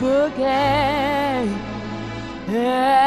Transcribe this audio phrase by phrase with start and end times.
[0.00, 1.46] bouquet.
[2.48, 2.99] Yeah.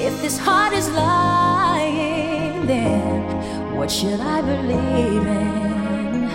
[0.00, 3.22] If this heart is lying, then
[3.76, 6.28] what should I believe in?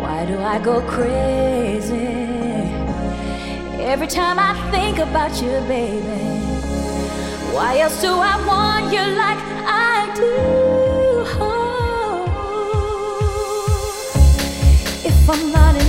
[0.00, 2.24] Why do I go crazy
[3.80, 6.24] every time I think about you, baby?
[7.54, 10.32] Why else do I want you like I do?
[11.40, 12.24] Oh.
[15.04, 15.83] If I'm not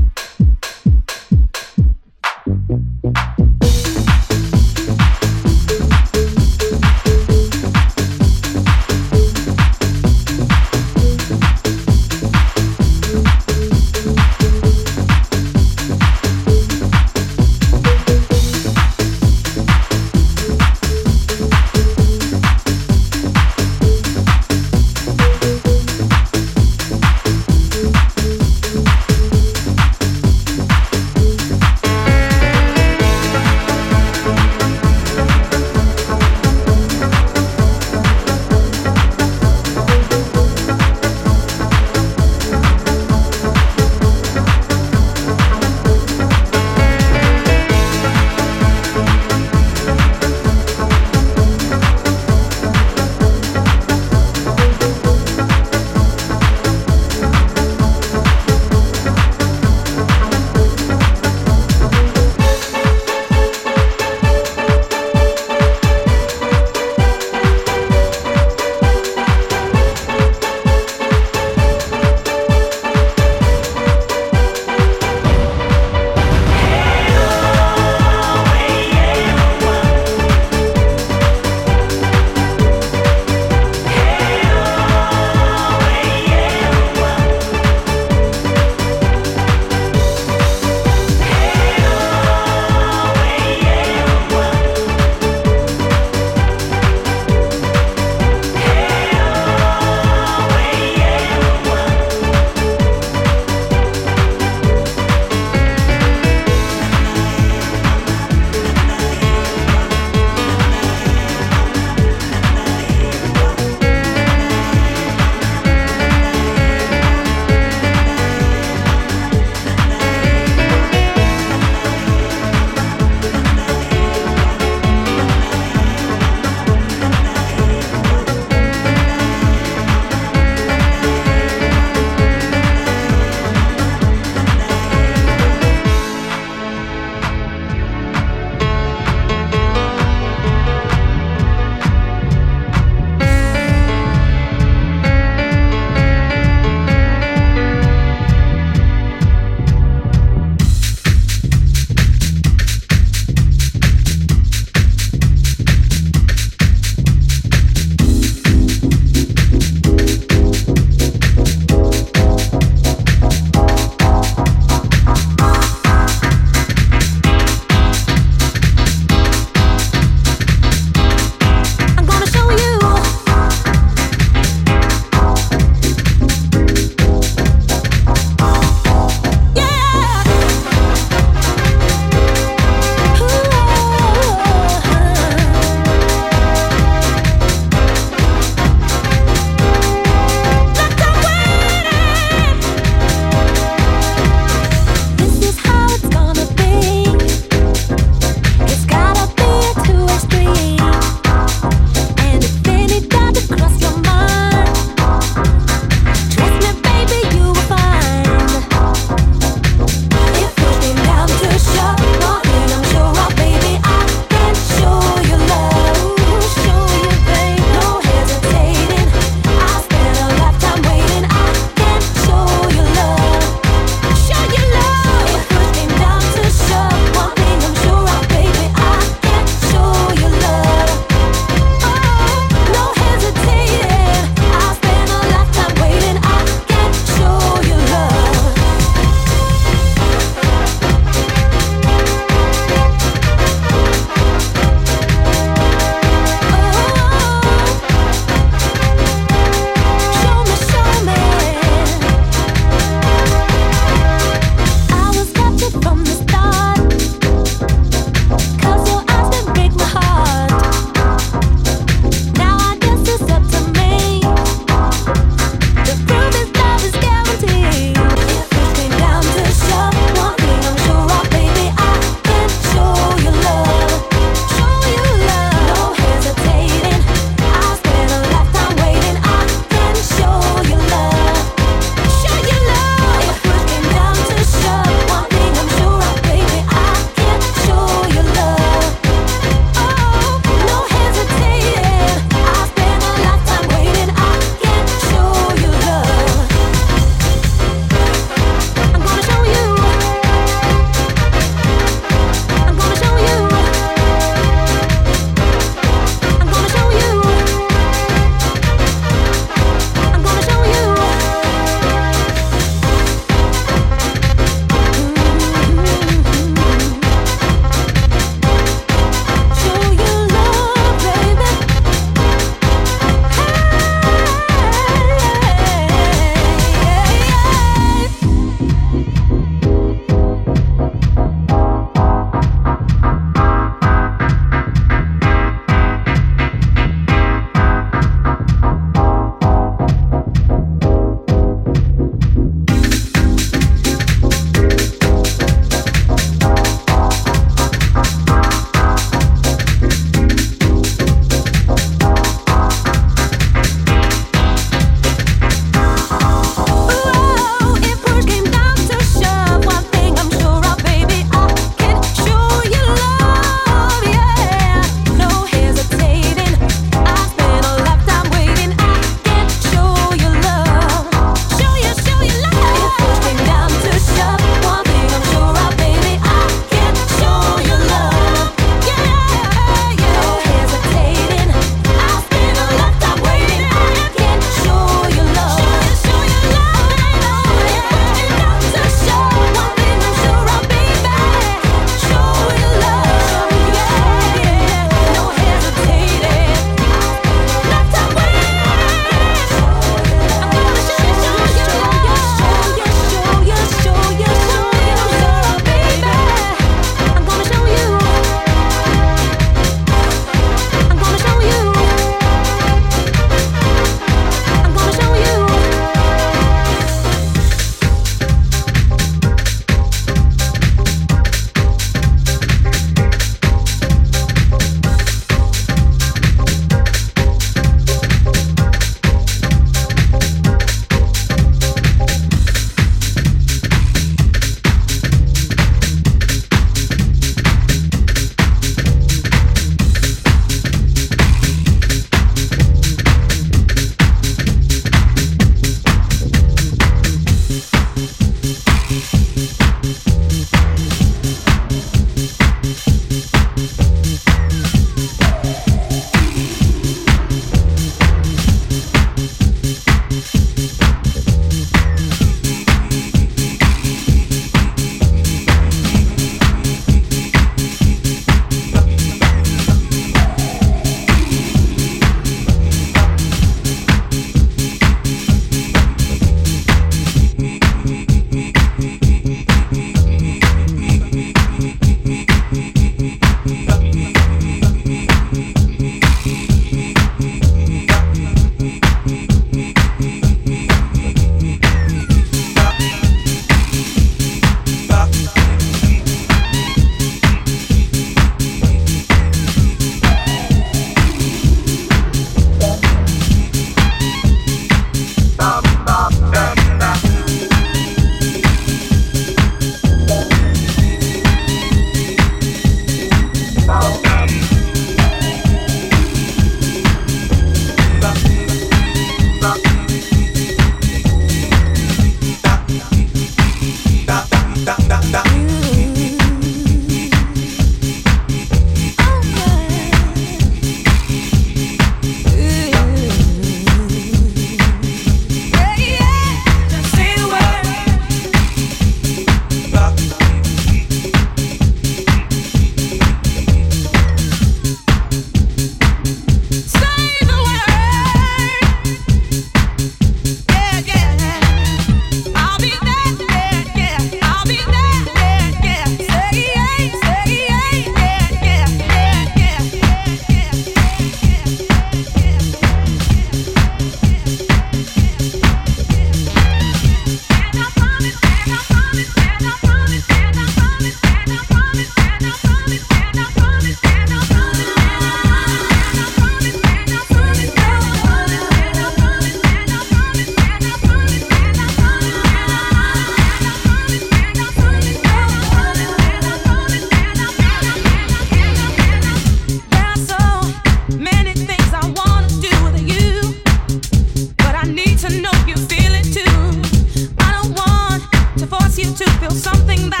[599.33, 600.00] something that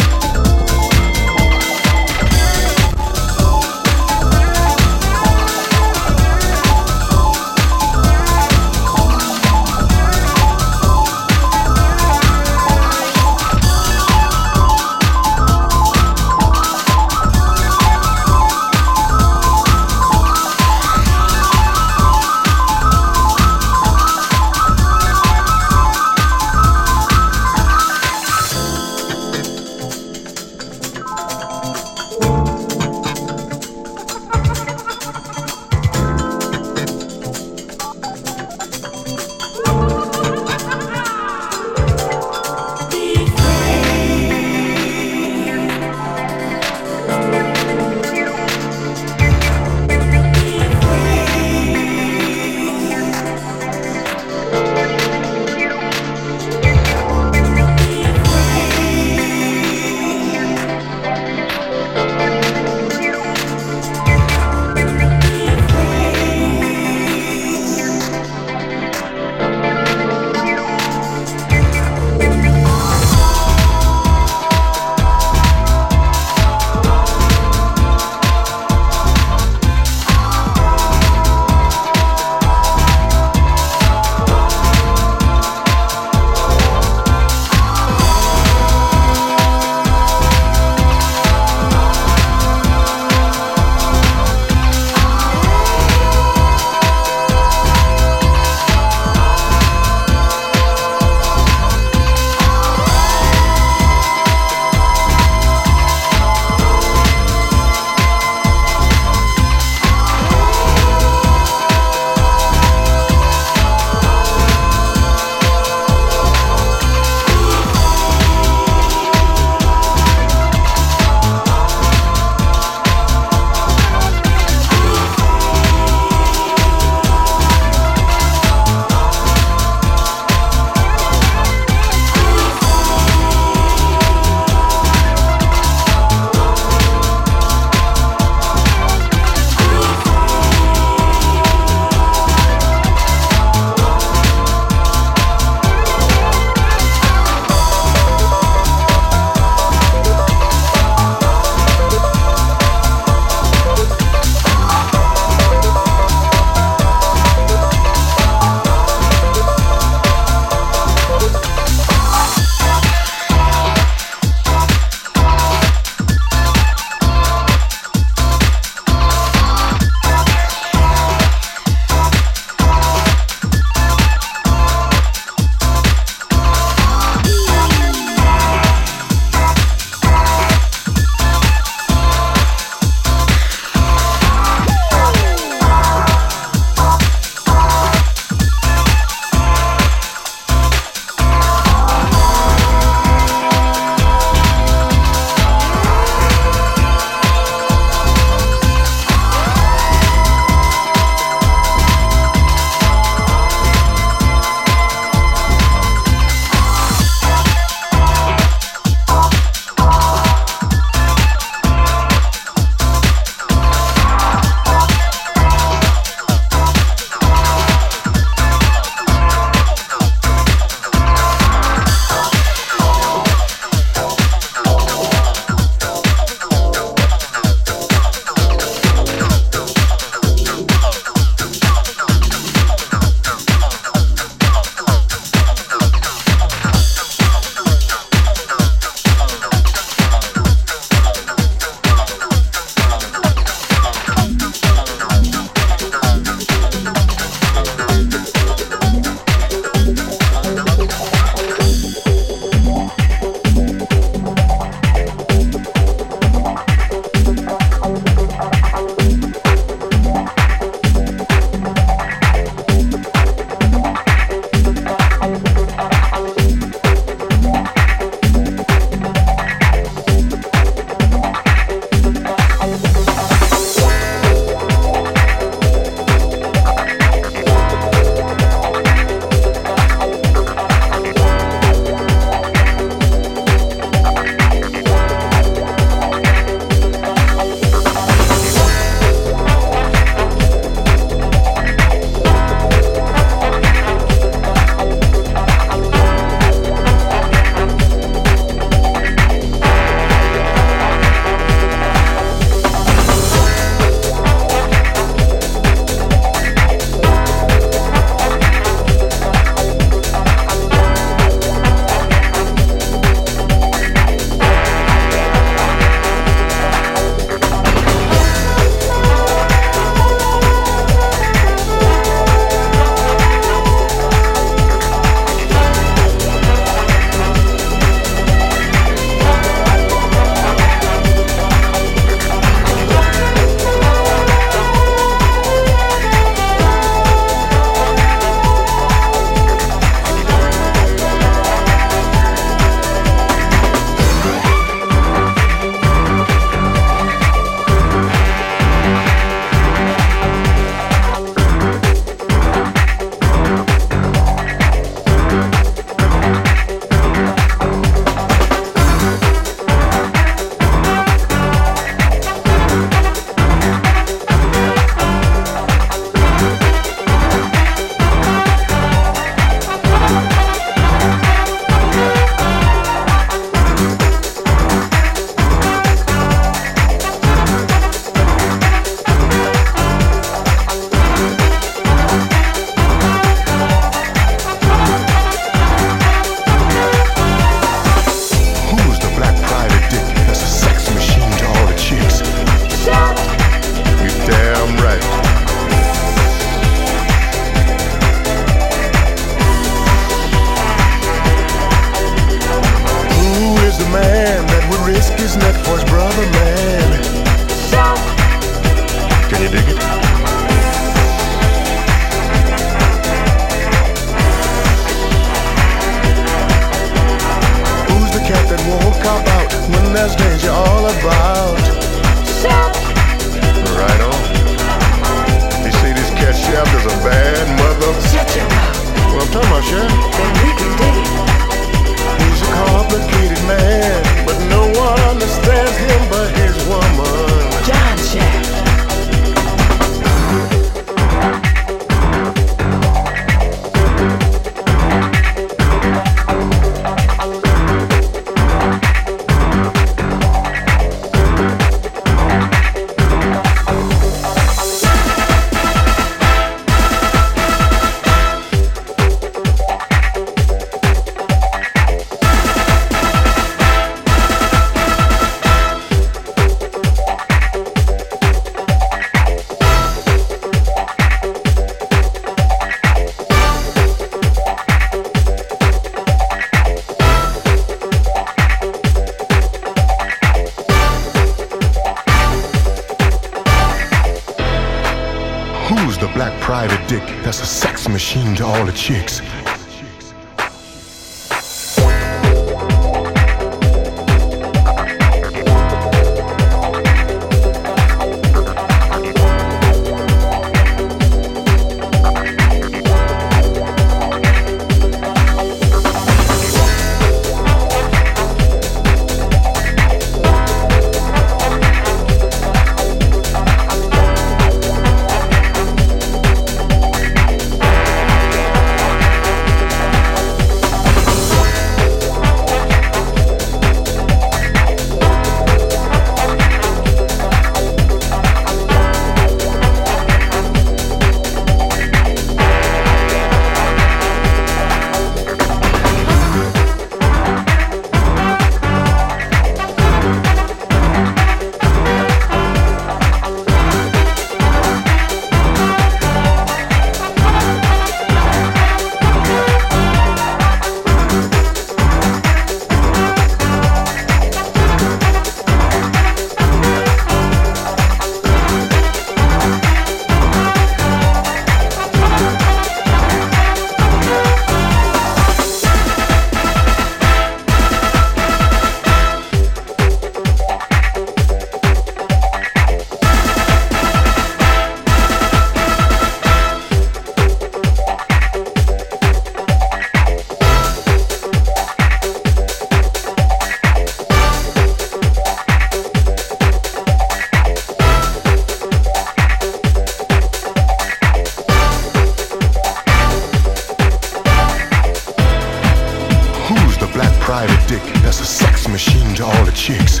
[598.18, 600.00] that's a sex machine to all the chicks?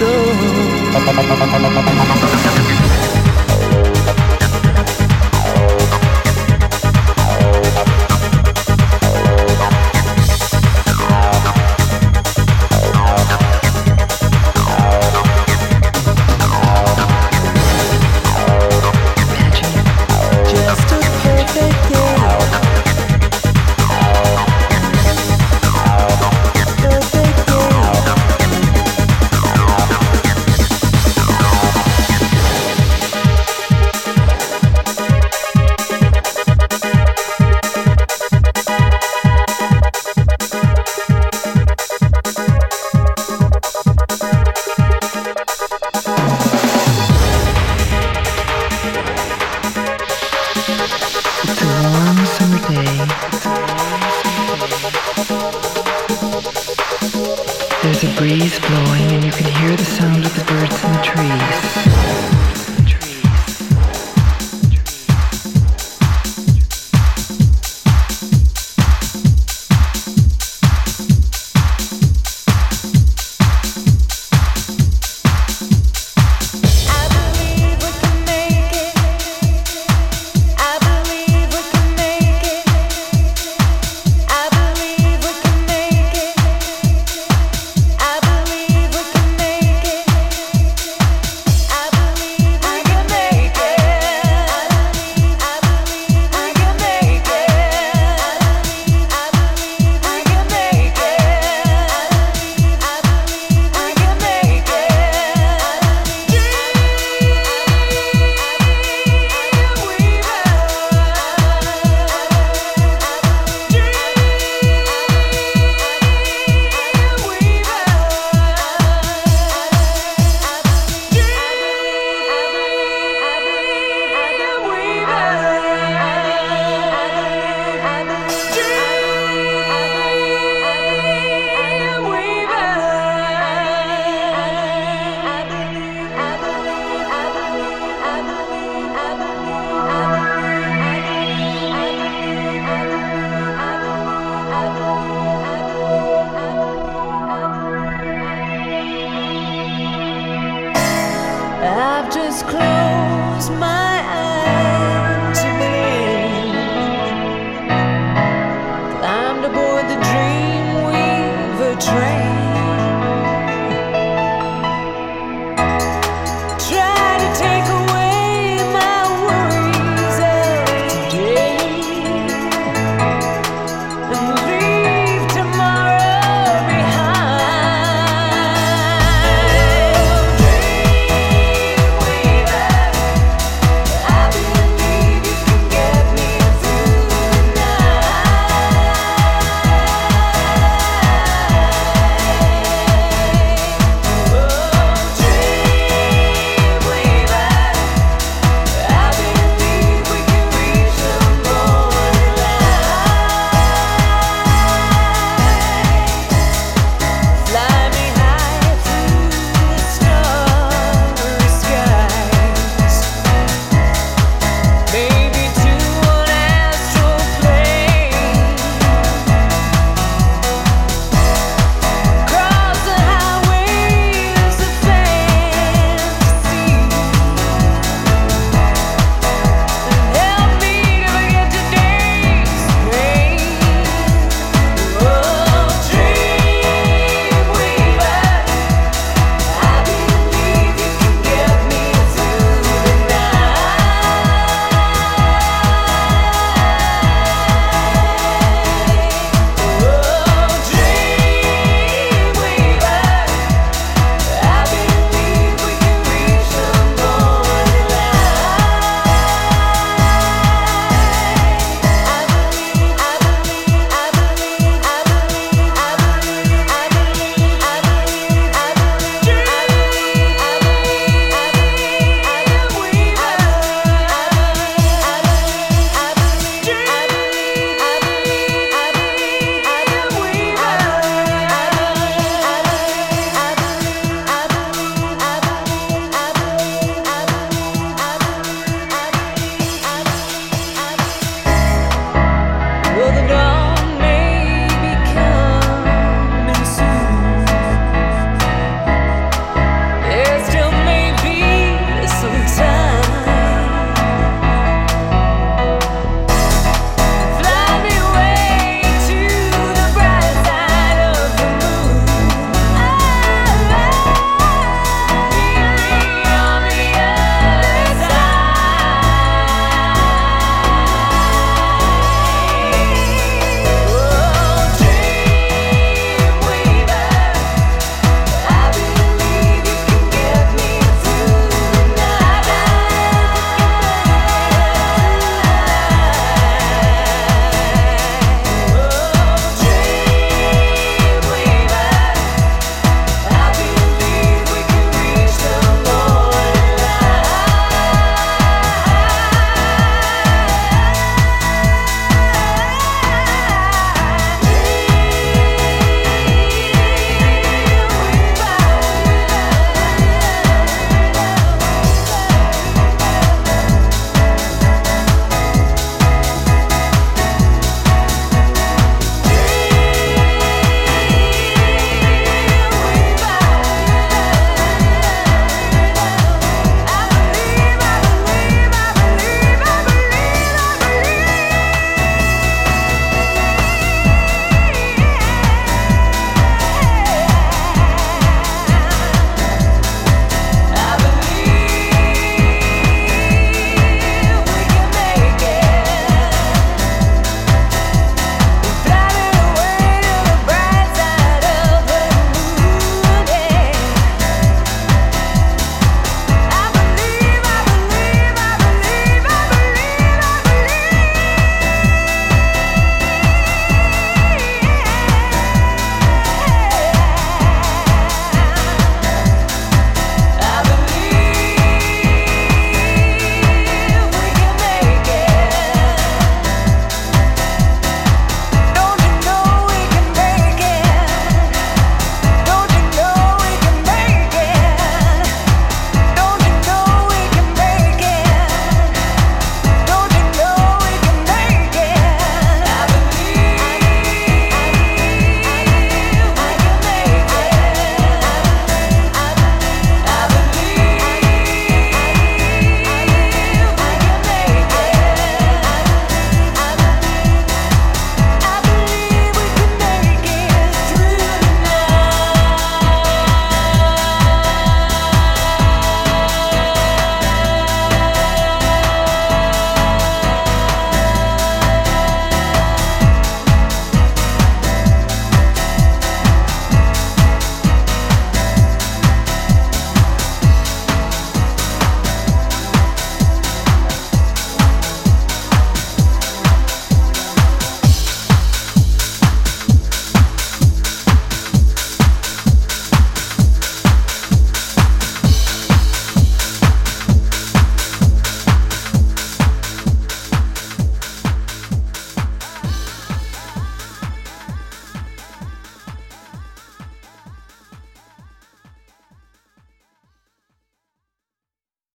[0.00, 2.97] What